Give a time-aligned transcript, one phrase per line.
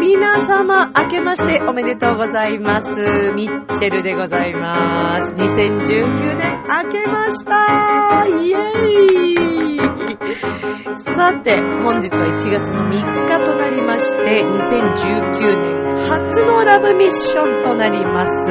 [0.00, 3.32] 皆様、明けましておめでとうございます。
[3.32, 5.34] ミッチェルでございます。
[5.34, 8.26] 2019年明けました。
[8.26, 9.76] イエーイ。
[10.94, 18.50] さて、本日は1月の3日となりまして、2019年初のラブミッションとなります。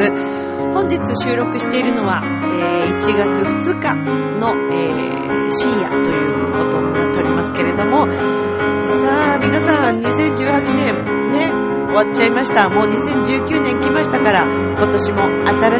[0.73, 3.95] 本日収録しているのは、えー1月2日
[4.39, 11.14] の、えー深夜ということになっておりますけれども、さあ、皆さん、2018年、
[11.95, 12.67] 終わっちゃいました。
[12.67, 15.23] もう2019年来ましたから、今年も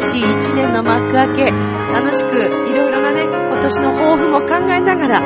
[0.00, 1.44] しい1年の幕開け、
[1.92, 5.20] 楽しく、いろいろなね、今年の抱負も考えながら、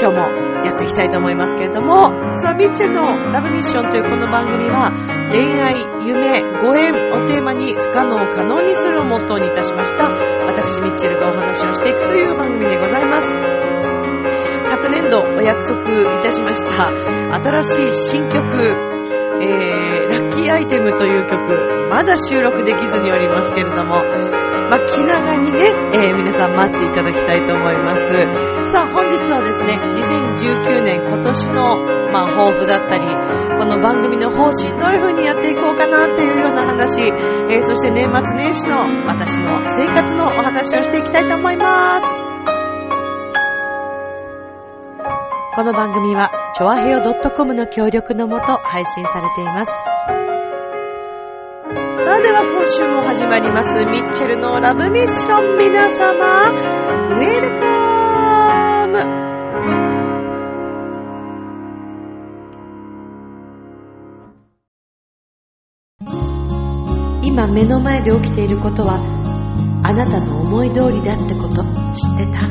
[0.00, 2.08] 今日もやっていきたいと思いますけれども、
[2.40, 4.92] さあ、ミッチェルのラブミッションというこの番組は、
[5.30, 10.08] 恋愛、夢、ご縁をテーマに不可能を可能にするをモットーにいたしました、
[10.46, 13.28] 私、ミッチェルがお話をしていくという番組でございます。
[14.70, 16.88] 昨年度お約束いたしました
[17.40, 18.88] 新しい新曲、
[19.40, 19.97] えー、
[20.38, 24.06] キーアイテムという曲、まだ収録できずにおりますけれども、
[24.70, 25.66] まあ、気長にね、
[25.98, 28.06] えー皆さん待っていただきたいと思います。
[28.70, 33.04] さあ、本日はですね、2019年今年の、まあ、抱負だったり、
[33.58, 42.06] この番組の方針、どういう風にやっていこうかなっていうような話、えーそして年末年始の私の生活のお話をしていきたいと思います。
[45.56, 47.02] この番組は、ちょあへよ
[47.34, 49.97] .com の協力のもと配信されています。
[52.08, 55.58] さあでは今週も始まります、ミッチェルのラブミッション。
[55.58, 58.98] 皆様、ウェルカム
[67.22, 69.00] 今目の前で起きていることは、
[69.84, 71.62] あなたの思い通りだってこと。
[71.92, 72.48] 知ってた？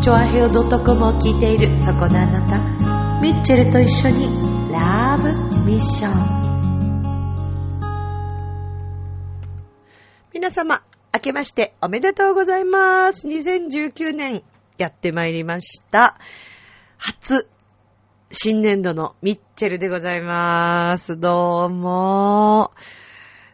[0.00, 3.20] チョアヘオ .com を聞いているそこのあなた。
[3.20, 4.28] ミッチェルと一緒に
[4.70, 5.32] ラブ
[5.66, 6.41] ミッション。
[10.42, 10.82] 皆様
[11.14, 14.42] 明けましておめでとうございます2019年
[14.76, 16.18] やってまいりました
[16.98, 17.46] 初
[18.32, 22.72] 新年度のミッチェルでございますどうも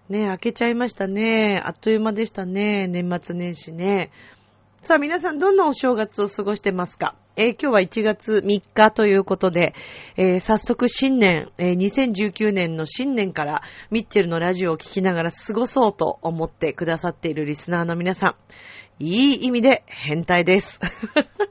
[0.09, 1.60] ね明、けちゃいましたね。
[1.62, 2.88] あっという間でしたね。
[2.88, 4.10] 年末年始ね。
[4.81, 7.16] さあ皆さんどんなお正月を過ごしてますか？
[7.34, 9.75] えー今日は1月3日ということで、
[10.16, 18.37] えー早速新年、えー2019年の新年からミッチェルのラジオを聞きながら過ごそうと思ってくださっているリスナーの皆さ
[19.00, 20.78] ん、いい意味で変態です。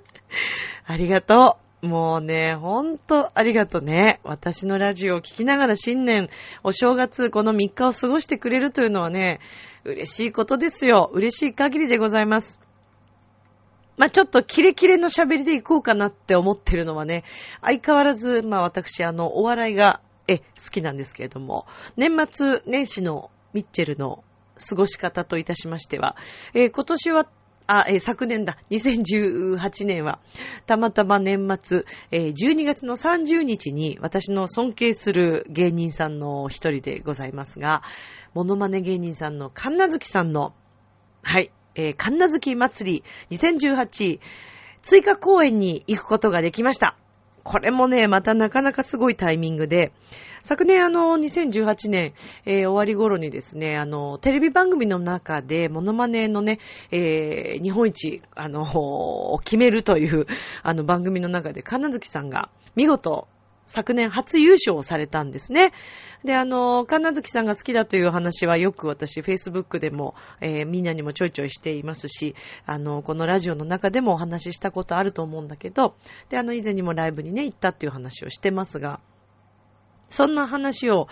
[0.87, 1.87] ありがとう。
[1.87, 4.19] もうね、ほんとありがとうね。
[4.23, 6.29] 私のラジオを聞きながら新年、
[6.63, 9.41] お正月、この3日を過ごしてくれるというのはね、
[9.83, 11.11] 嬉しいことですよ。
[11.13, 12.66] 嬉しい限りでございます。
[13.97, 17.23] まあ、ちょっとキレキレの喋りでいこうかなって思ってるのはね、
[17.61, 21.65] 相変わらず、まあ私、あの、お笑いが、え、好きなんですけれども、
[21.95, 24.23] 年末年始のミッチェルの
[24.69, 26.15] 過ごし方といたしましては、
[26.53, 27.27] えー今年は、
[27.65, 30.19] あ、えー昨年だ、2018年は、
[30.67, 37.81] たまたま年末、えー12月の30日に私の尊敬する芸人さんの一人でございますが、
[38.35, 40.53] モノマネ芸人さんの神奈月さんの、
[41.23, 44.19] はい、えー、神奈月祭り2018
[44.81, 46.97] 追加公演に行くことができました。
[47.43, 49.93] これもね、またなかなかすごいタイミングで、
[50.41, 52.13] 昨年あの、2018年、
[52.45, 56.59] えー終わり頃にですね、あの、テレビ番組の中で、モノマネのね、
[56.91, 58.63] えー日本一、あの、
[59.33, 60.27] を決めるという、
[60.61, 63.27] あの、番組の中で、神奈月さんが、見事、
[63.67, 65.73] 昨年初優勝をされたんですね。
[66.23, 72.33] で、あの、神奈月さんが好きだという話はよく私、Facebook でも、えーみんなにもちょいちょいしていますし、
[72.65, 75.95] あの、このラジオの中でもお話ししたことあると思うんだけど、
[76.29, 79.01] で、あの、以前にもライブにね、行ったっていう話をしてますが、
[80.09, 81.07] そんな話を、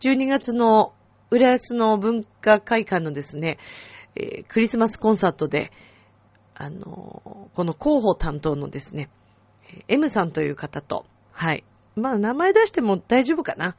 [0.00, 0.94] 12月の
[1.30, 3.58] 浦安の文化会館のですね、
[4.16, 5.72] えークリスマスコンサートで、
[6.54, 9.10] あの、この広報担当のですね、
[9.86, 11.64] M さんという方と、はい。
[11.98, 13.76] まあ、名前出しても大丈夫かな。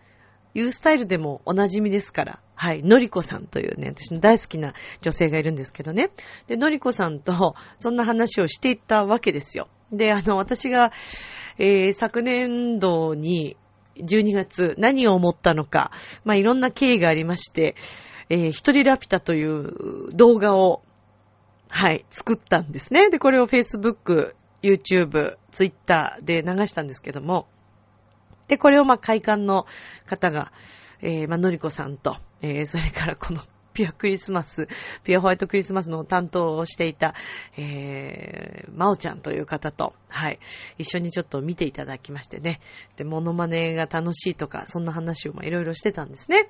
[0.54, 2.84] ユースタイルでもお馴染みですから、はい。
[2.84, 6.10] のりこさんというね、私の大好きな女性がいるんですけどね。
[6.48, 9.68] で、のりこさんと、そんな話をしていったわけですよ。
[9.92, 10.92] で、あの、私が、
[11.58, 13.58] えー昨年度に、
[13.98, 15.92] 12月、何を思ったのか、
[16.24, 17.76] まあ、いろんな経緯がありまして、
[18.30, 20.82] えー一人ラピュタという動画を、
[21.70, 23.10] はい、作ったんですね。
[23.10, 27.48] で、これを Facebook YouTube、Twitter で流したんですけども、
[28.50, 29.66] で、これをまあ、会館の
[30.06, 30.52] 方が、
[31.02, 33.42] えー、まあ、のりこさんと、えー、それからこの、
[33.72, 34.68] ピュアクリスマス、
[35.04, 37.14] ピュアホワイトクリスマスの担当をしていた、
[37.56, 40.40] えー、まおちゃんという方と、はい、
[40.78, 42.60] 一緒にちょっと見ていただきましてね。
[42.98, 46.50] で、モノマネが楽しいとか、そんな話をまあいろいろしてたんですね。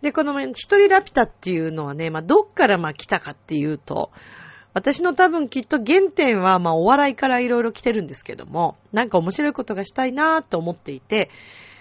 [0.00, 4.10] で、この一人ラピュタっていうのはね、まあ、どっからまあ来たかっていうと、
[4.76, 11.30] 私の多分きっと原点は、まあ、お笑いからいろいろ来てるんですけども、なんか面白いことがしたいなと思っていて、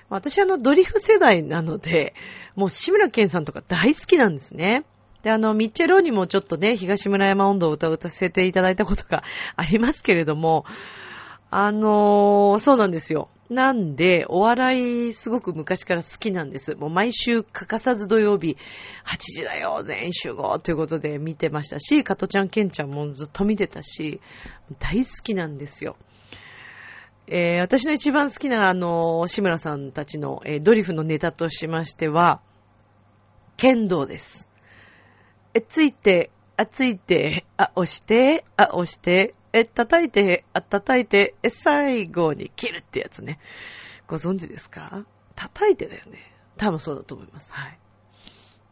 [0.08, 2.14] 私あの、ドリフ世代なので、
[2.56, 4.86] もう志村けんさんとか大好きなんですね。
[5.24, 9.26] で、あの、ミッチェローにもちょっとね、東村山温度を歌を歌わせていただいたことが
[9.58, 10.64] ありますけれども、
[11.52, 13.28] あのー、そうなんですよ。
[13.50, 16.76] なんで、お笑いすごく昔から好きなんです。
[16.76, 18.58] もう毎週欠かさず土曜日、
[19.06, 24.20] 8時だよ、全員集合ということで見てましたし、加トちゃん、ケンちゃんもずっと見てたし、
[24.80, 25.96] 大好きなんですよ。
[27.28, 32.42] えー、私の一番好きな、あの、志村さんたちの、えー、ドリフのネタとしましては、
[33.58, 34.50] 剣道です。
[35.54, 43.40] え、ついて、あ、ついて、あ、押して、あ、押して、え、叩いて、あ、叩いて、え、最後に切るってやつね。
[44.06, 45.06] ご存知ですか？
[45.36, 46.20] 叩いてだよね。
[46.58, 47.54] 多分そうだと思います。
[47.54, 47.80] はい。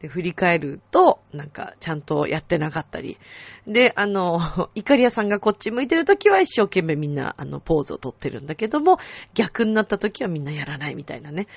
[0.02, 3.18] で、振り返ると、なんか、ちゃんとやってなかったり。
[3.66, 8.98] で、あの、 イカリアさんがこっち向いてるときは一生懸命みんな、あの、ポーズをとってるんだけども、
[9.34, 11.48] 逆になったときはみんなやらないみたいなね。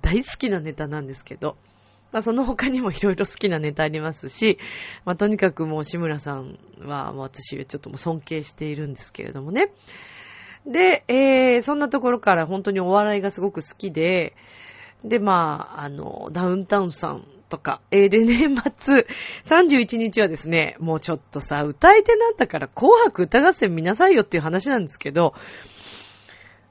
[0.00, 1.56] 大好きなネタなんですけど。
[2.16, 4.58] まあ、その他にもいろいろ好きなネタありますし、
[5.04, 9.70] まあ、とにかくもう志村さんは私はちょっともう尊敬しているんですけれどもね。
[10.66, 14.34] で、えー、そんなところから本当にお笑いがすごく好きで、
[15.04, 19.06] で、まあ、あの、ダウンタウンさんとか、えー、で、年末、
[19.44, 25.34] 31日はですね、もうちょっとさ、歌い手なんだから紅白歌合戦見なさいよっていう話なんですけど、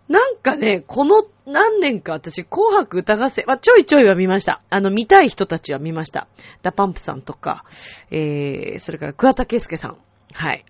[0.08, 4.62] なんかね、この何年か私、紅白歌合戦、まあ、ちょいちょいは見ました。
[4.70, 6.28] あの、見たい人たちは見ました。
[6.62, 7.66] DA PUMPさんとか、
[8.12, 9.98] えー、それから桑田佳祐さん。
[10.34, 10.66] はい。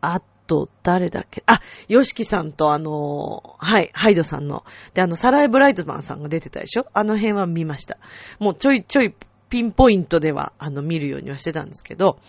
[0.00, 1.42] あと、誰だっけ？
[1.46, 4.64] あ、 YOSHIKIさんとあのはい、 HYDEさんの。
[4.94, 6.86] で、あの、サラ・ブライトマンさんが出てたでしょ？
[6.92, 7.98] あの辺は見ました。
[8.38, 9.14] もうちょいちょい
[9.48, 12.20] ピンポイントでは、あの、見るようにはしてたんですけど、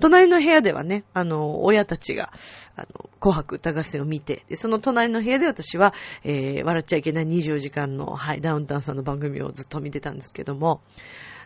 [0.00, 2.32] 隣の部屋ではね、あの、親たちが、
[2.76, 5.94] あの、紅白歌合戦を見て、で、その隣の部屋で私は、
[6.24, 10.80] えー、笑っちゃいけない24時間の、はい、ダウンタウンさんの番組をずっと見てたんですけども、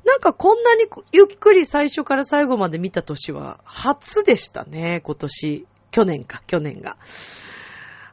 [0.05, 5.67] なんかこんなにゆっくり最初から最後まで見た年は初でしたね、今年。
[5.91, 6.97] 去年か、去年が。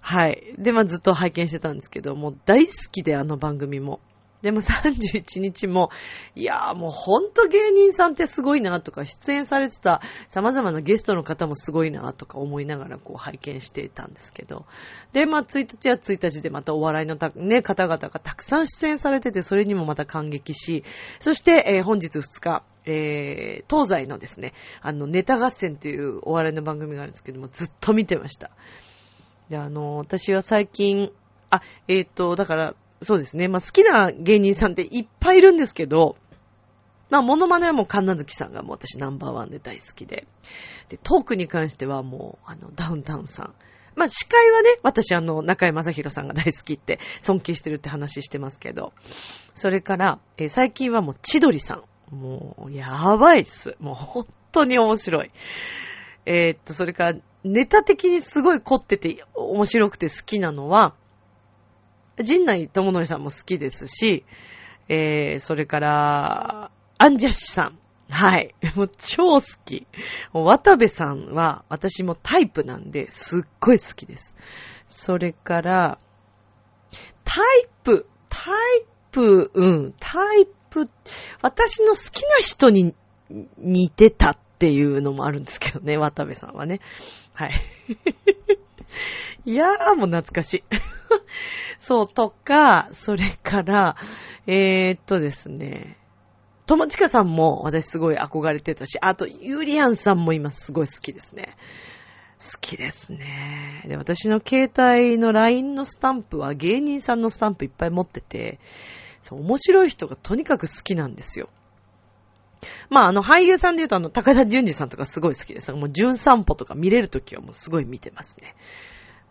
[0.01, 0.53] はい。
[0.57, 3.99] で、まあずっと拝見してたんですけど、も大好きで、あの番組も。
[4.41, 5.91] でも31日も、
[6.35, 14.65] いやーもうほんと芸人さんってすごいなとか、出演されてた様々なゲストの方もすごいなとか思いながらこう拝見していたんですけど。
[15.13, 20.83] で、まあ1日は1日でまたお笑いのた、ね、方々がたくさん出演されてて、それにもまた感激し、
[21.19, 28.49] そして、えー、本日2日、えー、東西のですね、あの、ネタ合戦というお笑いの番組があるんですけども、ずっと見てました。
[29.49, 31.11] で、あの、私は最近、
[31.51, 33.47] あ、えっ、ー、と、だから、そうですね。
[33.47, 36.17] まあ、好きな芸人さんっていっぱいいるんですけど、
[37.09, 40.27] まあ、モノマネはもう神奈月さんがもう私ナンバーワンで大好きで。
[40.87, 43.53] で、トークに関してはもう、あの、ダウンタウンさん。
[43.95, 48.93] まあ、司会はね、私あの、中井正宏さんが大好きって尊敬してるって話してますけど。
[49.53, 52.15] それから、えー、最近はもう千鳥さん。
[52.15, 53.75] もう、やばいっす。
[53.79, 55.31] もう本当に面白い。
[56.25, 60.93] えー、っと、それから、ネタ的にすごい凝ってて面白くて好きなのは、
[62.23, 64.25] 陣内智則さんも好きですし、
[64.89, 67.79] えー、それから、アンジャッシュさん。
[68.09, 68.53] はい。
[68.75, 69.87] もう超好き。
[70.33, 74.35] 渡部さんは私もタイプなんで、すっごい好きです。
[74.87, 75.99] それから、
[77.23, 80.89] タイプ、タイプ、うん、タイプ、
[81.41, 82.93] 私の好きな人に
[83.57, 86.81] 似てたっていうのもあるんですけどね、渡部さんはね。
[87.33, 87.51] はい。
[89.45, 90.63] いやー、もう懐かしい。
[91.79, 93.95] そう、とか、それから、
[94.45, 95.97] えー、っとですね、
[96.67, 101.55] 友近さんも私すごい憧れてたし、あと、ユリアンさんも今すごい好きですね。
[102.39, 103.83] 好きですね。
[103.87, 108.59] で、私の携帯の LINE のスタンプは芸人さんのスタンプいっぱい持ってて、
[109.29, 111.49] 面白い人がとにかく好きなんですよ。
[112.89, 115.71] まあ、あの、俳優さんで言うと、あの、高田純次さんとかすごい好きです。
[115.73, 118.55] もう、純散歩とか見れるときはもうすごい見てますね。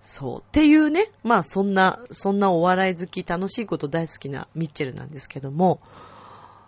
[0.01, 0.41] そう。
[0.41, 5.81] っていうね、まあそんな、そんなお笑い好き、楽しいこと大好きなミッチェルなんですけども、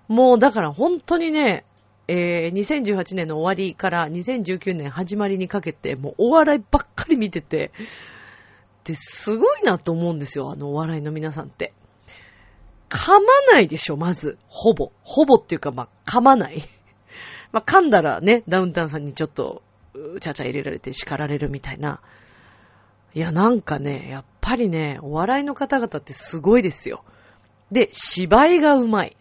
[0.08, 1.64] もうだから本当にね、
[2.08, 7.70] えー、2018年の終わりから2019年始まりにかけて、もうお笑いばっかり見てて、
[8.84, 11.72] で、すごいなと思うんですよ、あのお笑いの皆さんって。
[12.90, 13.20] 噛ま
[13.52, 14.36] ないでしょ、まず。
[14.48, 14.92] ほぼ。
[15.02, 16.62] ほぼっていうか、まあ、噛まない。
[17.50, 19.62] まあ、噛んだらね、ダウンタウンさんにちょっと、
[20.20, 22.00] ちゃちゃ入れられて叱られるみたいな。
[23.14, 27.04] いや、なんかね、やっぱりね、お笑いの方々ってすごいですよ。
[27.70, 29.16] で、芝居がうまい。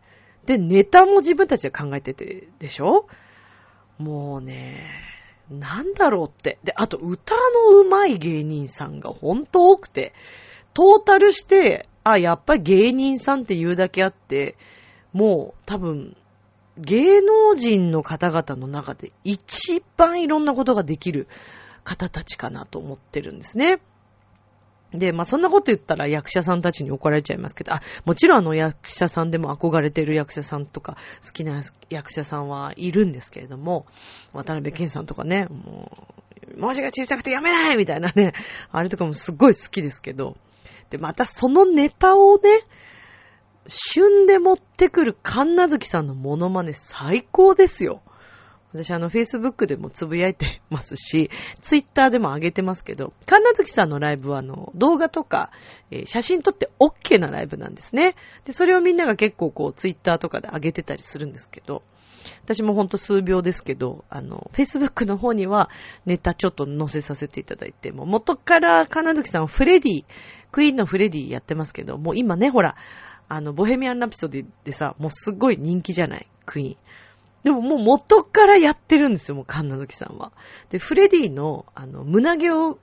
[0.45, 3.05] で、ネタも自分たちで考えててでしょ？
[3.97, 4.87] もうね、
[5.49, 6.57] なんだろうって。
[6.63, 7.35] で、あと歌
[7.71, 10.13] のうまい芸人さんがほんと多くて、
[10.73, 14.55] トータルして、あ、やっぱり芸人さんって言うだけあって、
[15.13, 16.15] もう多分、
[16.77, 21.27] 芸能人の方々の中で一番いろんなことができる
[21.83, 23.81] 方たちかなと思ってるんですね。
[24.93, 33.85] で、まあ、そんなこと言ったら役者さんたちに怒られちゃいますけど、あ、もちろんあの役者さんでも憧れてる役者さんとか、好きな役者さんはいるんですけれども、
[34.33, 35.91] 渡辺健さんとかね、も
[36.55, 38.33] う、文字が小さくてやめないみたいなね、
[38.71, 40.35] あれとかもすごい好きですけど、
[40.89, 42.63] で、またそのネタをね、
[43.67, 48.01] 旬で持ってくる神奈月さんのモノマネ最高ですよ。
[48.73, 51.29] 私あの、Facebook でもつぶやいてますし、
[51.61, 55.51] Twitter でも上げてますけど、神奈月さんのライブはあの、動画とか、
[55.91, 58.15] えー、写真撮って OK なライブなんですね。
[58.45, 61.83] で、それをみんなが結構こう、Twitter とかで上げてたりするんですけど、
[62.43, 65.69] 私もほんと数秒ですけど、あの、Facebook の方には
[66.05, 70.05] ネタちょっと載せさせていただいて、もう元から神奈月さんはフレディ、
[70.51, 72.75] クイーンのフレディやってますけど、もう今ね、ほら、
[73.27, 76.77] あの、ボヘミアンラピソディでさ、もうすごい人気じゃない、クイーン。
[77.43, 80.31] でももう元からやってるんですよ、もう神奈月さんは。
[80.69, 82.79] で、フレディの、あの、胸毛を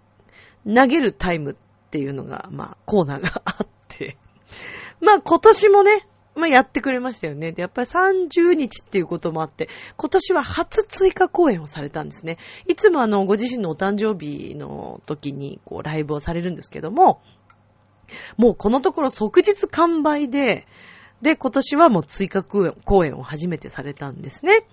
[0.67, 4.17] 投げるタイムっていうのが、まあ、コーナーがあって。
[5.01, 7.53] まあ、今年もね、まあ、やってくれましたよね。
[7.53, 12.39] で、やっぱり30日っていうこともあって、今年は初追加公演をされたんですね。
[12.67, 17.21] いつもあの、ご自身のお誕生日の時に、こう、ライブをされるんですけども、
[18.37, 20.67] もうこのところ即日完売で、
[21.23, 24.67] で、今年はもう追加公演を初めてされたんですね。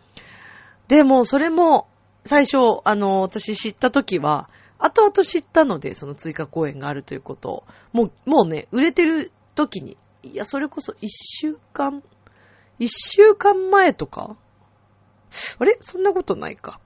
[0.87, 1.87] で、もそれも、
[2.23, 12.03] 最初、あの、私知った時は、後々知ったので、その追加公演があるということを、もう、もうね、売れてる時に、いや、それこそ一週間、
[12.79, 14.35] 一週間前とか？
[15.59, 15.77] あれ？
[15.81, 16.79] そんなことないか。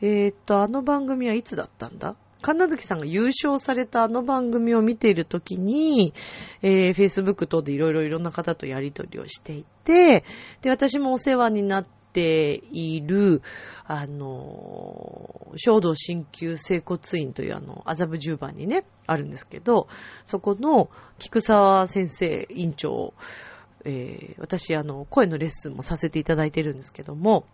[0.00, 2.14] えー、っと、あの番組はいつだったんだ？
[2.40, 6.14] 神奈月さんが優勝されたあの番組を見ているときに、
[6.62, 10.24] えー、Facebook 等でいろいろいろんな方とやりとりをしていて、
[10.62, 13.42] で、私もお世話になっている、
[13.84, 19.88] あの、小道鍼灸整骨院というあの、麻布十番にね、あるんですけど、
[20.24, 23.14] そこの菊沢先生院長、
[23.84, 27.46] えー、私あの、声のレッスンもさせていただいてるんですけども、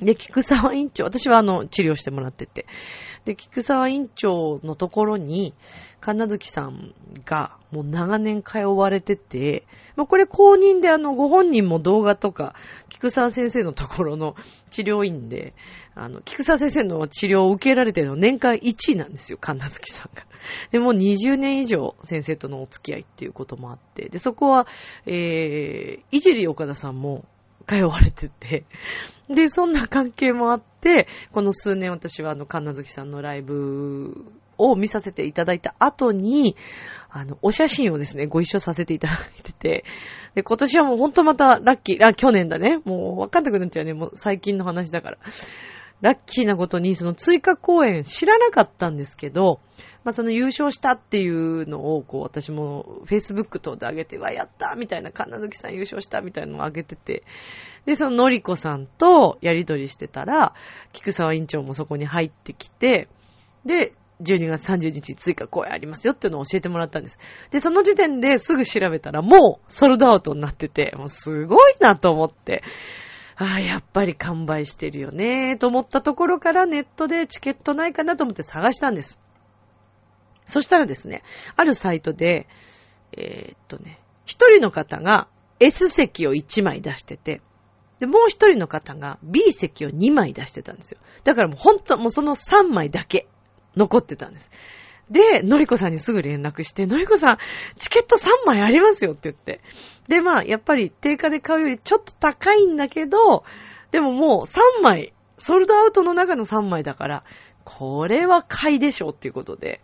[0.00, 2.66] で、菊沢院長、私はあの、治療してもらってて。
[3.24, 5.54] で、菊沢院長のところに、
[6.00, 12.54] 神奈月さんがもう長年通われてて、まあ、これ公認であの、ご本人も動画とか、
[12.88, 14.36] 菊沢先生のところの
[14.70, 15.54] 治療院で、
[15.96, 20.24] あの、菊沢先生の治療を受けられてるの年間1位なんですよ、神奈月さんが。
[20.70, 24.68] で、もう20年以上先生とのお付き合いっていうこともあって、で、そこは、
[25.06, 27.24] えー、いじり岡田さんも
[27.68, 28.64] 通われてて、
[29.28, 36.56] で、そんな関係もあって、この数年私はあの、神奈月さんのライブを見させていただいた後に、
[37.10, 39.84] あの、お写真をですね、ご一緒させていただいてて、
[40.34, 42.80] で、今年はもうほんとまたラッキー、あ、去年だね。
[42.84, 43.92] もうわかんなくなっちゃうね。
[43.92, 45.18] もう最近の話だから。
[46.00, 49.60] ラッキーなことに、その追加公演知らなかったんですけど、
[50.08, 57.24] まあ、その優勝したっていうのを、こう、私も Facebook 等で上げて、わ、やったみたいな、神奈月さん優勝したみたいなのを上げてて、
[57.84, 60.54] で、そののりこさんとやりとりしてたら、
[60.94, 63.08] 菊沢委員長もそこに入ってきて、
[63.66, 67.18] で、12月30日追加公演ありますよっていうのを教えてもらったんです。
[67.50, 72.62] で、その時点ですぐ調べたらもうソルドアウトになってて、もうすごいなと思って。
[73.36, 79.18] ああ、やっぱり完売してるよね、と思ったところからネットでチケットないかなと思って探したんです。
[80.48, 81.22] そしたらですね、
[81.54, 82.48] あるサイトで、
[83.12, 85.28] えー、っとね、一人の方が
[85.60, 87.40] S 席を1枚出してて、
[88.00, 90.98] で、もう一人の方が B 席を2枚出してたんですよ。
[91.24, 93.28] だからもう本当、もうその3枚だけ
[93.76, 94.50] 残ってたんです。
[95.10, 97.38] で、のりこさんにすぐ連絡して、のりこさん、
[97.78, 99.60] チケット3枚ありますよって言って。
[100.06, 103.44] で、まあ、やっぱり定価で買うよりちょっと高いんだけど、
[103.90, 107.24] でももう3枚、ソールドアウトの中の3枚だから、
[107.64, 109.80] これは買いでしょうっていうことで。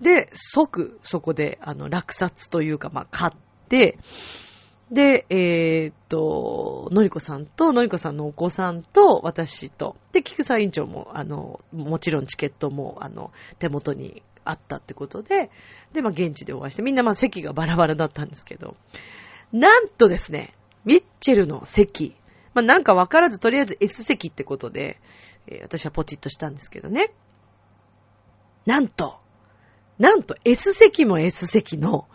[0.00, 3.32] で、即、そこで、あの、落札というか、まあ、買っ
[3.68, 3.98] て、
[4.90, 15.50] で、えー、っと、のりこさんと、のりこさんのお子さんと、私と、で、菊沢委員長も、あの、もちろんチケットも、あの、手元にあったってことで、
[15.94, 18.76] で、まあ、現地でお会いして、みんなまあ席がバラバラだったんですけど、
[19.52, 22.14] なんとですね、ミッチェルの席、
[22.52, 25.00] まあ、なんかわからず、とりあえず S 席ってことで、
[25.46, 27.14] えー、私はポチッとしたんですけどね。
[28.66, 29.21] なんと、
[30.02, 32.08] なんと S 席も S 席の、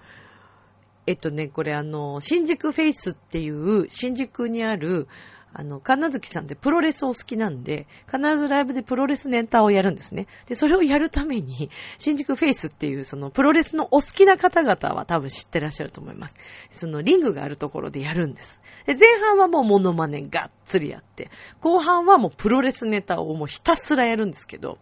[1.05, 5.07] えっとね、これあの、新宿フェイスっていう新宿にある、
[5.53, 10.27] あの、神奈月さんでプロレスを好きなんで、必ずライブでプロレスネタをやるんですね。
[10.47, 16.35] で、それをやるために、新宿フェイスっていう、そのプロレスのお好きな方々は多分知ってらっしゃると思います。
[16.69, 18.61] そのリングがあるところでやるんです。
[18.85, 24.77] で、前半はもうモノマネがっつりやって、後半はもうプロレスネタをもうひたすらやるんですけど、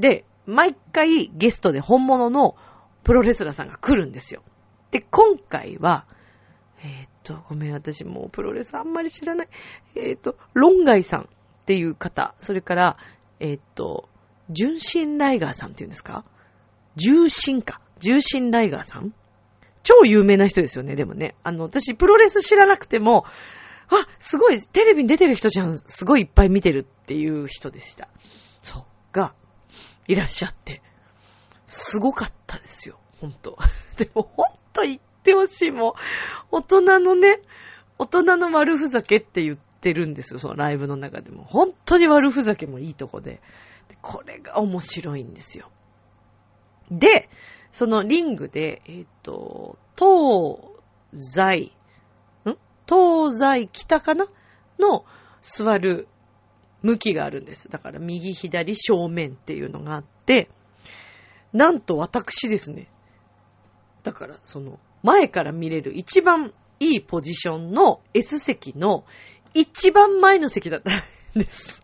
[0.00, 2.56] で、毎回ゲストで本物の
[3.02, 4.42] プロレスラーさんが来るんですよ。
[4.90, 6.06] で、今回は、
[6.82, 9.48] えー、っと、ごめん、私もうプロレスあんまり知らない。
[9.94, 11.26] えー、っと、ロンガイさんっ
[11.66, 12.96] ていう方、それから、
[13.40, 14.08] えー、っと、
[14.50, 16.24] 純真ライガーさんっていうんですか？
[16.96, 17.80] 重心か。
[17.98, 19.14] 重心ライガーさん？
[19.82, 21.34] 超有名な人ですよね、でもね。
[21.42, 23.24] あの、私、プロレス知らなくても、
[23.88, 28.08] あ、すごい、テレビに出てる人じゃん、すごいいっぱい見てるっていう人でした。
[28.62, 28.84] そう。
[29.12, 29.34] が、
[30.06, 30.82] いらっしゃって、
[31.66, 33.58] すごかったですよ、ほんと。
[33.96, 35.92] でも、ほんと言ってほしい、も
[36.52, 37.40] う、大人のね、
[37.98, 41.44] 大人の悪ふざけって言ってるんですよ、そのライブの中でも。
[41.44, 43.40] 本当に悪ふざけもいいとこで。
[43.88, 45.70] でこれが面白いんですよ。
[46.90, 47.28] で、
[47.70, 50.74] そのリングで、えっ、ー、と、東
[51.12, 51.72] 西、
[52.48, 52.56] ん？
[52.88, 54.26] 東西北かな？
[54.78, 55.04] の
[55.40, 56.08] 座る
[56.84, 57.68] 向きがあるんです。
[57.68, 60.48] だから右左正面っていうのがあって、
[61.52, 62.88] なんと私ですね。
[64.02, 69.04] だからその前から見れる一番いいポジションの S 席の
[69.54, 71.02] 一番前の席だったん
[71.34, 71.82] です。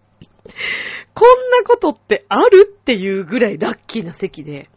[1.15, 2.69] こんなことってある？
[2.71, 4.69] っていうぐらいラッキーな席で。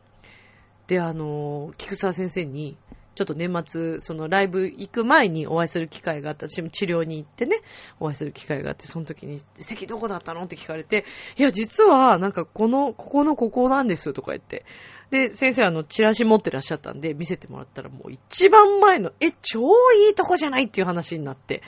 [0.88, 2.78] で、あの、菊沢先生に、
[3.16, 6.50] ちょっと年末、そのライブ行く前にお会いする機会があった。
[6.50, 7.62] 私も治療に行ってね、
[8.00, 10.44] お会いする機会があって、その時に、席どこだったの？
[10.44, 11.06] って聞かれて、
[11.38, 14.66] いや、実は、なんかこの、ここのここなんですとか言って。
[15.12, 19.62] で、先生あの、チラシ持ってらっしゃったんで、見せてもらったらもう一番前の、え、超
[20.08, 21.62] いいとこじゃないっていう話になって、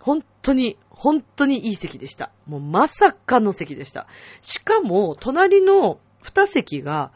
[0.00, 2.32] 本当に、本当にいい席でした。
[2.46, 4.06] もうまさかの席でした。
[4.40, 7.12] しかも、隣の二席が、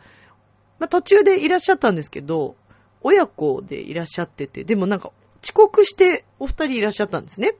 [0.79, 2.57] まあ、途中でいらっしゃったんですけど、
[3.03, 5.11] 親子でいらっしゃってて、でもなんか
[5.43, 7.55] 遅刻してお二人いらっしゃったんですね。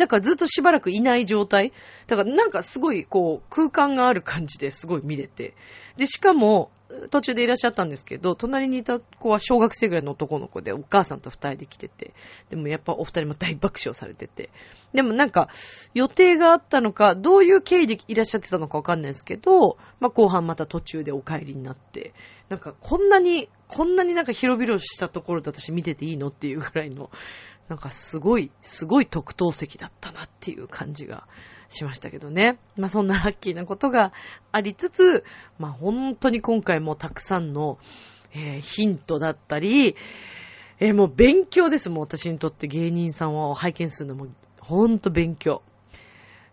[0.00, 1.74] だからずっとしばらくいない状態。
[2.06, 5.54] だからなんかすごいこう空間がある感じですごい見れて。
[5.98, 6.70] で、しかも
[7.10, 12.14] 途中でいらっしゃったんですけど、隣にいた子は小学生ぐらいの男の子でお母さんと二人で来てて。
[12.48, 14.48] でもやっぱお二人も大爆笑されてて。
[14.94, 15.50] でもなんか
[15.92, 22.14] 予定があったのか、どういう経緯でいらっしゃってたのかわかんないですけど、まあ後半また途中でお帰りになって。
[22.48, 27.10] なんかこんなにこんなになんか広々したところで私見てていいのっていうぐらいの、
[27.70, 31.28] なんかすごい、すごい特等席だったなっていう感じが
[31.68, 32.58] しましたけどね。
[32.76, 34.12] まあそんなラッキーなことが
[34.50, 35.24] ありつつ、
[35.56, 37.78] まあ本当に今回もたくさんの、
[38.32, 39.94] えー、ヒントだったり、
[40.80, 41.90] えー、もう勉強です。
[41.90, 44.26] もう私にとって芸人さんを拝見するのも
[44.58, 45.62] ほんと勉強。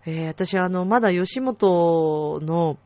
[0.05, 2.77] えー、私はあの、まだ吉本の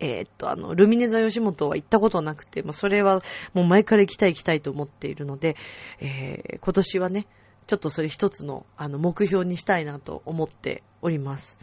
[0.00, 5.56] えー、っと、あの、ルミネ座吉本は行ったことなくて、もうそれはもう前から行きたい行きたいと思っているので、
[6.00, 7.26] えー、今年はね、
[7.66, 11.58] ちょっとそれ一つの、あの、目標にしたいなと思っております。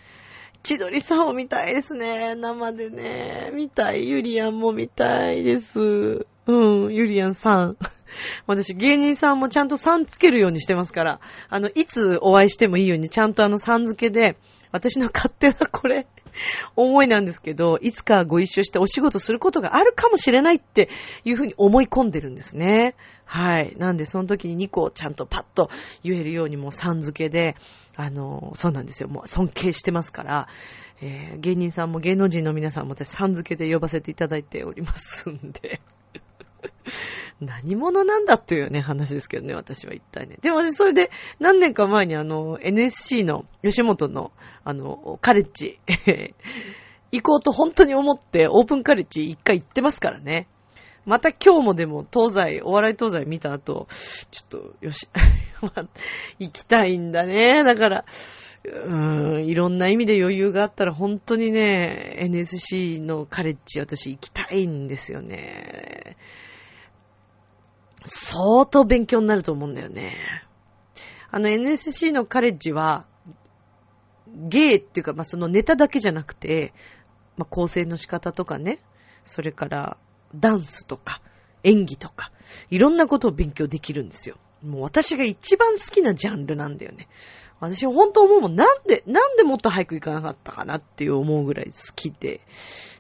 [0.64, 2.36] 千鳥さんを見たいですね。
[2.36, 3.52] 生でね。
[3.54, 4.08] 見たい。
[4.08, 6.26] ゆりやんも見たいです。
[6.48, 7.78] うん、ゆりやんさん。
[8.48, 11.20] 私、芸人さんもちゃんとさんつけるようにしてますから、
[11.50, 14.38] あの、いつお会いしてもいいように、ちゃんとあの、さん付けで、
[14.72, 16.08] 私の勝手なこれ、
[16.76, 20.90] 思いなんですけど、いつかご一緒してお仕事することがあるかもしれないって
[21.26, 22.96] いうふうに思い込んでるんですね。
[23.26, 23.76] はい。
[23.78, 25.70] なんで、その時に2個ちゃんとパッと
[26.04, 27.56] 言えるようにもうさん付けで、
[27.96, 29.10] あの、そうなんですよ。
[29.10, 30.48] もう尊敬してますから、
[31.02, 35.82] えー、芸人さんも芸能人の皆さんも私さん付けで呼ばせていただいておりますんで。
[37.40, 40.38] 何者なんだっていうね、話ですけどね、私は一体ね。
[40.42, 44.32] でもそれで何年か前にあの、NSC の吉本の
[44.64, 45.80] あの、カレッジ、
[47.12, 50.48] 行こうと本当に思ってオープンカレッジ一回行ってますからね。
[51.06, 53.88] また今日もでも東西、お笑い東西見た後、
[54.30, 55.08] ちょっと、よし、
[56.38, 57.64] 行きたいんだね。
[57.64, 58.06] だから、
[58.66, 66.18] うーん、いろんな意味で余裕があったら本当にね、NSC のカレッジ私行きたいんですよね。
[68.06, 70.14] 相当勉強になると思うんだよね。
[71.30, 73.06] あの NSC のカレッジは、
[74.28, 76.74] ゲーっていうか、まあ、そのネタだけじゃなくて、
[77.38, 78.80] まあ、構成の仕方とかね、
[79.24, 79.98] それから
[80.36, 81.22] ダンスとか、
[81.64, 82.32] 演技とか、
[82.70, 84.38] いろんなことを勉強できるんですよ。
[84.64, 87.08] もう私が一番好きなジャンルなんだよね。
[87.60, 92.42] 私本当思うもん、なんで、なんでもっと早く行かなかったかなっていう思うぐらい好きで、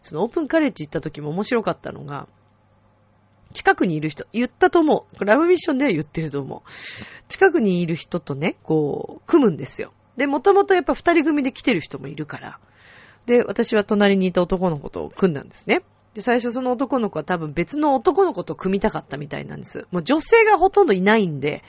[0.02, 2.28] そのオープンカレッジ行った時も面白かったのが、
[3.58, 5.26] 近くにいる人、言ったと思う。
[5.26, 6.70] ラブミッションでは言ってると思う。
[7.28, 9.94] 近くにいる人とね、こう、組むんですよ。
[10.16, 12.60] で、もともとやっぱ二人組で来てる人もいるから。
[13.26, 15.82] で、私は隣にいた男の子と組んだんですね。
[16.14, 19.88] で、最初その男の子は多分別の男の子と組みたかったみたいなんです。
[19.92, 21.64] もう女性がほとんどいないんで、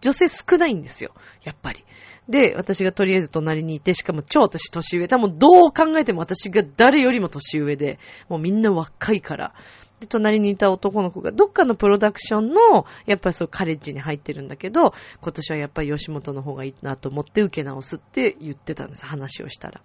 [0.00, 1.12] 女性少ないんですよ。
[1.42, 1.84] やっぱり。
[2.28, 5.08] で、私がとりあえず隣にいて、しかも超私年上。
[5.08, 9.54] 多分どう考えても私が誰よりも年上で、もうみんな若いから。
[10.00, 19.06] で、隣にいた男の子が、どっかのプロダクションの、やっぱりそうカレッジに入ってるんだけど、今年はやっぱり吉本の方がいいなと思って受け直すって言ってたんです。
[19.06, 19.80] 話をしたら。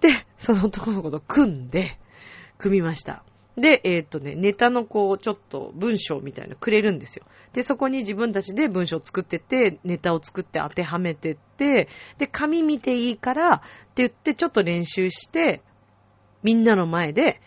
[0.00, 1.98] で、その男の子と組んで、
[2.58, 3.24] 組みました。
[3.56, 7.26] で、えっ、とね、ネタのこう、ちょっと文章みたいなのくれるんですよ。
[7.52, 15.60] で、そこに自分たちで文章を作ってて、ネタを作って当てはめてって、で、紙見ていいからって言ってちょっと練習して、
[16.42, 17.40] みんなの前で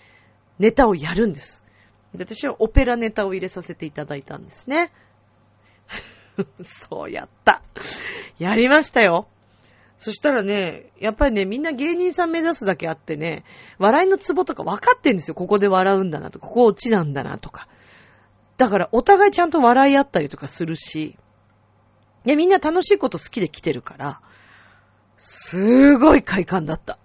[0.60, 1.64] ネタをやるんです。
[2.14, 4.92] で、私はオペラネタを入れさせていただいたんですね。
[6.62, 7.62] そうやった。
[8.40, 9.28] やりましたよ。
[9.98, 13.46] そしたらね、やっぱりね、みんな芸人さん目指すだけあってね、
[13.80, 15.36] 笑いのツボとか分かってんですよ。
[15.36, 17.70] ここで笑うんだなとか、ここ落ちなんだなとか。
[18.58, 21.18] だから、お互いちゃんと笑い合ったりとかするし、
[22.26, 24.22] で、みんな楽しいこと好きで来てるから、
[25.18, 26.98] すごい快感だった。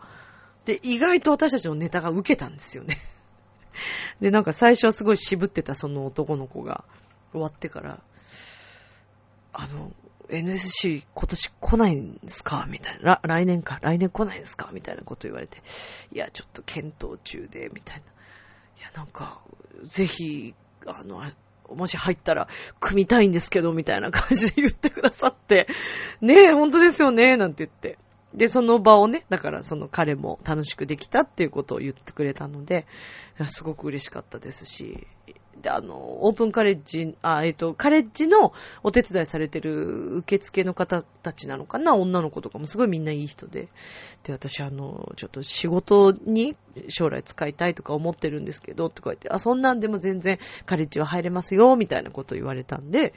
[0.65, 2.99] で、意外と私たちのネタが受けたんですよね。
[4.21, 6.85] で、なんか最初はすごい渋ってたその男の子が
[7.33, 8.01] 終わってから、
[9.53, 9.93] あの、
[10.29, 12.67] NSC 今年来ないんですか？
[12.69, 13.21] みたいな。
[13.25, 13.79] 来年か？
[13.83, 14.71] 来年来ないんですか？
[14.73, 15.63] みたいなこと言われて。
[16.13, 18.03] いや、ちょっと検討中で、みたいな。
[18.03, 19.41] いや、なんか、
[19.85, 20.55] ぜひ、
[20.87, 21.25] あの、
[21.75, 25.67] もし入ったら、組みたいんですけど、みたいな感じで言ってくださって。
[26.21, 27.99] ねえ、本当ですよね、なんて言って。
[28.35, 32.87] で、その場をね、だからその彼も楽しくできたっていうことを言ってくれたので、
[33.47, 35.07] すごく嬉しかったですし、
[35.61, 43.69] で、あの、オープンカレッジ、あ、えっ、と、カレッジのお手伝いされてる受付の方たちなのかな女の子とかもすごいみんないい人で。
[44.23, 46.57] で、私あの、ちょっと仕事に
[46.89, 53.13] 将来使いたいとか思ってるんですけど、とか言って、あ、そんなんでも全然カレッジは入れますよ、みたいなこと言われたんで、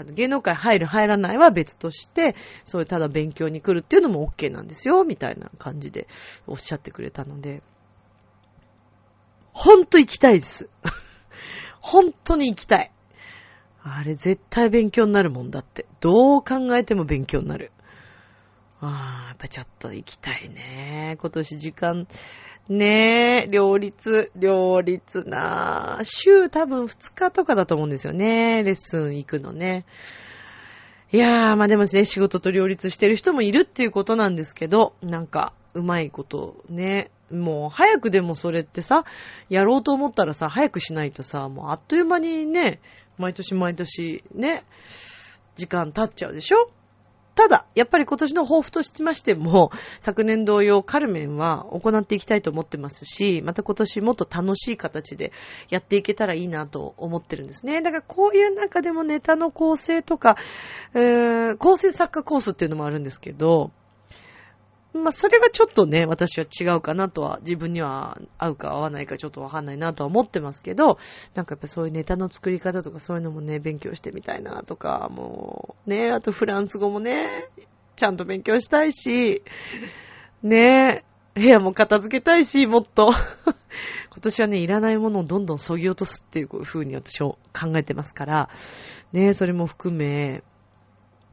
[0.00, 2.34] あの、芸能界入る入らないは別として、
[2.64, 6.06] そういうただ勉強に来るっていうのも OK なんですよ、みたいな感じで
[6.46, 7.62] おっしゃってくれたので、
[9.52, 10.68] ほんと行きたいです。
[11.80, 12.90] 本当に行きたい。
[13.82, 15.86] あれ絶対勉強になるもんだって。
[16.00, 17.72] どう考えても勉強になる。
[18.80, 21.16] ああ、やっぱちょっと行きたいね。
[21.20, 22.06] 今年時間、
[22.68, 28.62] ねえ、両立、両立な週多分2日とかだと思うんですよね。
[28.62, 29.84] レッスン行くのね。
[31.12, 39.04] いやー、まあでもね、仕事と両立してる人もいるっていうことなんですけど、なんか、うまいことね、もう早くでもそれってさ、
[39.48, 42.80] やろうと思ったらさ、早くしないとさ、もうあっという間にね、
[43.18, 44.64] 毎年毎年ね、
[45.56, 46.70] 時間経っちゃうでしょ？
[47.34, 55.32] ただ、やっぱり今年の抱負としましても、 昨年同様カルメンは行っていきたいと思ってますし、また今年もっと楽しい形で
[55.68, 57.82] やっていけたらいいなと思ってるんですね。
[57.82, 60.36] だからこういう中でもネタの構成とか、
[60.94, 63.70] えー、構成作家コースっていうのもあるんですけど、
[64.92, 70.98] まあ、それはちょっとね、私は違うかなとは、自分には合うか合わないかちょっとわかんないなとは思ってますけど、
[71.34, 77.48] なんかやっぱそういうネタの作り方とかそういうのもね、勉強してみたいなとか、もう、ね、あとフランス語もね、
[77.94, 79.42] ちゃんと勉強したいし、
[80.42, 83.12] ね、部屋も片付けたいし、もっと。
[84.12, 88.50] 今年はね、いらないものをどんどん削ぎ落とすっていう風に私は考えてますから、
[89.12, 90.42] ね、それも含め、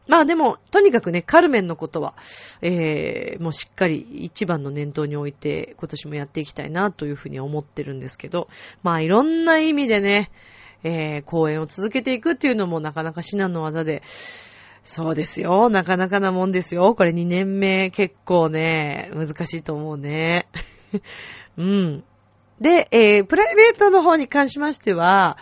[0.07, 2.15] まあでも、とにかくね、カルメンのことは、
[2.61, 8.47] えー、もうしっかり一番の念頭に置いて、今年もやっていきたいなというふうに思ってるんですけど、
[8.83, 10.31] まあいろんな意味でね、
[10.83, 14.01] えー、公演を続けていくっていうのもなかなか至難の技で、
[14.83, 15.69] そうですよ。
[15.69, 16.95] なかなかなもんですよ。
[16.95, 20.47] これ2年目結構ね、難しいと思うね。
[21.57, 22.03] うん。
[22.61, 25.37] で、えー、プライベートの方に関しましては、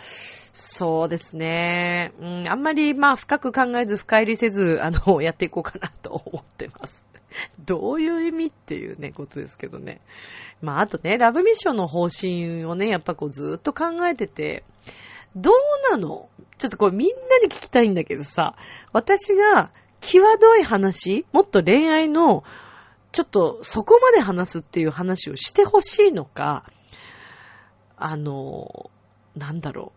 [0.58, 2.14] そうですね。
[2.18, 7.04] うん、あんまり、まあ、深く考えず、深入りせず、あの、 やっていこうかなと思ってます。
[7.66, 10.00] どういう意味っていうね、ことですけどね。
[10.62, 14.64] まあ、あとね、ラブミッションの方針をね、やっぱこうずっと考えてて、
[15.36, 16.30] どうなの？
[16.56, 18.56] ちょっとこれみんなに聞きたいんだけどさ、
[18.94, 22.44] 私が際どい話、もっと恋愛の、
[23.12, 26.64] ちょっとそこまで話すっていう話をしてほしいのか、
[27.98, 28.90] あの、
[29.36, 29.95] なんだろう。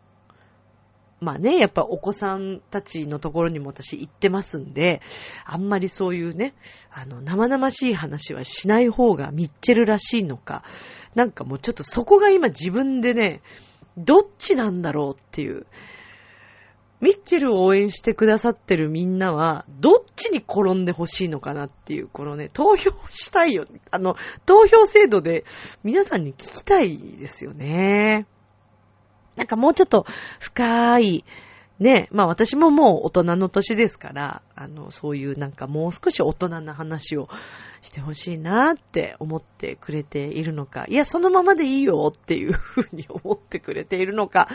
[1.22, 5.02] まあね、やっぱお子さんたちのところにも私行ってますんで、
[5.46, 6.54] あんまりそういうね、
[6.92, 10.64] あの、生々しい話はしない方がミッチェルらしいのか、
[11.16, 13.42] なんかもうちょっとそこが今自分でね、
[13.98, 15.66] どっちなんだろうっていう。
[17.02, 23.66] ミッチェルを応援してくださってるみんなは、どっちに転んでほしいのかなっていう、このね、投票したいよ。
[23.92, 25.46] あの、投票制度で
[25.84, 28.28] 皆さんに聞きたいですよね。
[29.40, 30.06] なんかもうちょっと
[30.42, 31.24] 深い、
[31.80, 37.30] ね、まあ私ももう大人の年ですから、あの、そういうなんかもう少し大人な話を
[37.82, 44.50] してほしいなって思ってくれているのか、いや、そのままでいいよっていうふうに思ってくれているのか、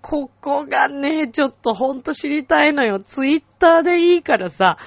[0.00, 2.98] ここがね、ちょっとほんと知りたいのよ。
[2.98, 4.78] ツイッターでいいからさ、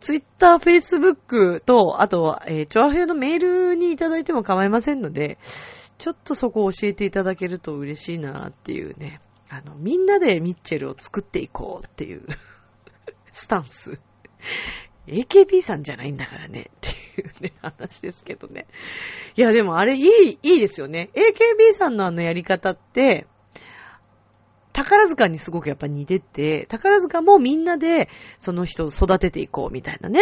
[0.00, 5.38] ツイッター、フェイスブックと、あと、えー、チョアヘのメールにいただいても構いませんので、
[5.98, 9.20] ちょっとそこを教えていただけると嬉しいなっていうね。
[9.48, 12.26] あの、みんなでミッチェルを作っていこうっていう
[13.30, 13.98] スタンス。
[15.06, 16.88] AKB さんじゃないんだからねって
[17.20, 18.66] いうね、話ですけどね。
[19.36, 21.10] いや、でもあれいい、いいですよね。
[21.14, 23.26] AKB さんのあのやり方って、
[24.76, 30.20] 宝塚にすごくやっぱ似てて、宝塚もみんなでその人を育てていこうみたいなね。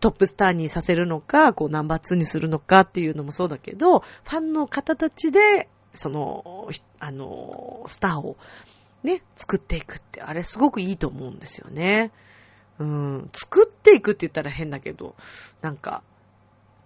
[0.00, 8.36] トップスターにさせるのか、こうナンバー2にするのかっていうのもそうだけど、ファンの方たちで、その、あの、スターを
[9.04, 12.10] ね、作っていくって、あれすごくいいと思うんですよね。
[12.80, 15.14] うん、作っていくって言ったら変だけど、
[15.60, 16.02] なんか、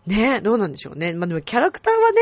[0.06, 1.14] ね、どうなんでしょうね。
[1.14, 2.20] まあでもキャラクターはね、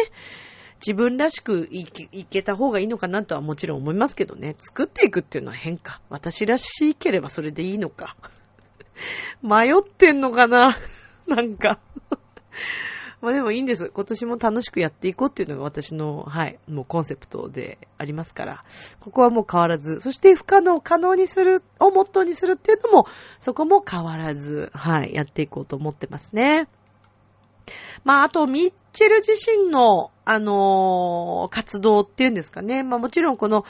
[0.85, 1.87] 自分らしくい
[2.25, 4.55] けた方がいいのかなとはもちろん思いますけどね。
[4.59, 6.01] 作っていくっていうのは変か。
[6.11, 8.17] 私らしければそれでいいのか。
[9.43, 10.77] 迷ってんのかな
[11.27, 11.81] なんか
[13.21, 13.91] まあでもいいんです。
[13.91, 18.65] 今年も楽しくやっていこうっていうのが私の、はい、もうコンセプトでありますから、
[19.01, 23.07] ここはもう変わらず、そして不可能可能にする、をモットーにするっていうのも、
[23.39, 26.69] そこも変わらず、はい、やっていこうと思ってますね。
[28.05, 32.83] まあ、あと、ミッチェル自身の、あのー、活動っていうんですかね。
[32.83, 33.65] まあ、もちろんこの、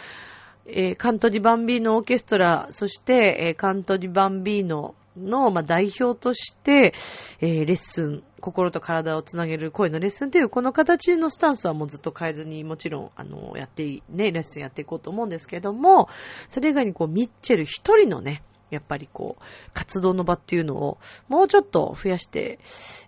[0.66, 6.92] えー、カントリバンビーノオーケストラ、そして、えー、カントリバンビーノの、まあ、代表として、
[7.40, 16.08] えー、レッスン、心と体をつなげる声のレッスンっていう、この形のスタンスはもうずっと変えずに、もちろん、あの、やってい、ね、レッスンやっていこうと思うんですけども、
[16.48, 20.98] それ以外にこう、ミッチェル一人のね、やっぱりこう、活動の場っていうのを
[21.28, 22.58] もうちょっと増やして、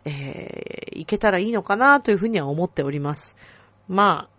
[0.05, 3.37] えー、いけたらいいのかなというふうには思っております。
[3.89, 4.39] まあ、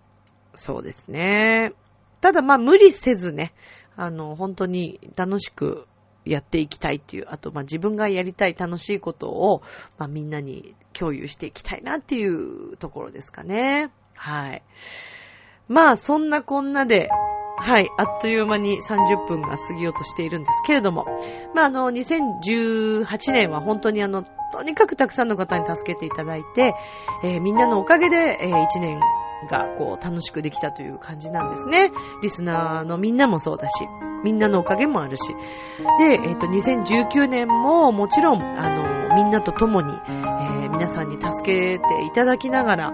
[0.55, 1.73] そうですね。
[2.21, 3.53] ただまあ無理せずね、
[3.95, 5.88] あの、本当に楽しく
[6.25, 9.62] やっていきたいっていう、あとまあ自分がやりたい楽しいことを、
[9.97, 13.91] まあみんなに共有していきたいなっていうところですかね。
[14.15, 14.63] はい。
[15.67, 17.10] まあそんなこんなで、
[17.62, 21.06] はい、あっという間に30分が過ぎようとしているんですけれども、
[21.54, 26.74] まあ、あの、2018年は本当にあの、とにかくたくさんの方に助けていただいて、
[27.24, 29.00] えー、みんなのおかげで、えー、1年
[29.50, 31.91] がこう楽しくできたという感じなんですね。
[32.22, 33.88] リスナーのみんなもそうだし、
[34.24, 35.34] みんなのおかげもあるし。
[36.00, 42.91] で、えっ、ー、と、2019年ももちろん、あの、みんなと共に、えー、皆さんに助けていただきながら、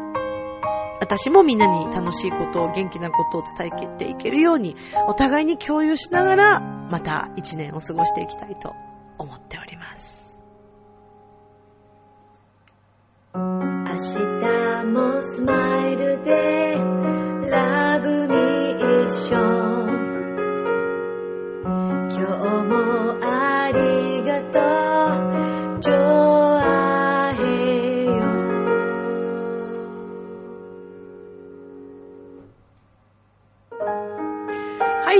[0.99, 4.75] 私もみんなに楽しいことを、元気なことを伝えていけるように、
[5.07, 8.73] お互いに共有しながら、また一年を過ごしていきたいと
[9.17, 10.39] 思っております。
[13.33, 16.77] 明日もスマイルで、
[17.49, 20.05] ラブミッション。
[22.09, 26.44] 今日もありがとう。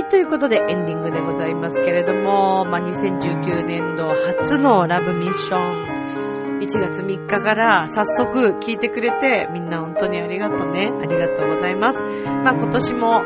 [0.08, 10.92] ということでエンディングでございますけれども、まあ、2019年度初のラブミッション、1月3日から早速聞いてくれて、みんな本当にありがとうね。
[11.02, 12.02] ありがとうございます。
[12.02, 13.22] まあ、今年も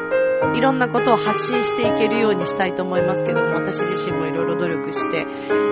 [0.55, 5.27] いろんなことを発信していけるようにしたいと思いますけども、私自身もいろいろ努力して、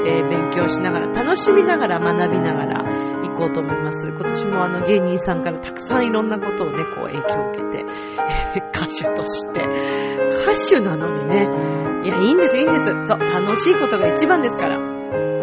[0.07, 2.85] えー、勉強しながら、楽しみながら学びながら
[3.23, 4.09] 行こうと思います。
[4.09, 7.85] 今年もあの芸人さんからたくさんいろんなことをね、こう影響を受けて、
[8.57, 9.61] え、 歌手として、
[10.43, 11.49] 歌手なのにね、
[12.05, 12.87] いや、いいんです、いいんです。
[13.03, 14.88] そう、楽しいことが一番ですから。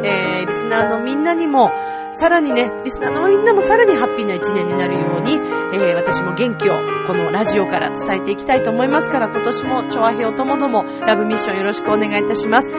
[0.06, 1.72] えー、リスナーのみんなにも、
[2.12, 6.74] さらにね、リスナーのみんなもさらにハッピーな一年になるように、えー、私も元気を
[7.08, 12.70] このラジオから伝えていきたいと思いますから、今年も、チョアヘオともども、ラブミッションよろしくお願いいたします。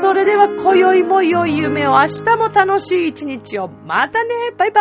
[0.00, 3.68] それでは、今宵も良い夢を、明日も楽しい一日を。
[3.68, 4.80] またねバイバ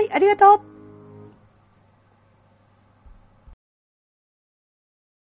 [0.00, 0.75] ーイありがとう